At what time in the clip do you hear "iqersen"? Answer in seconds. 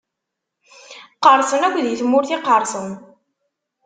2.37-2.87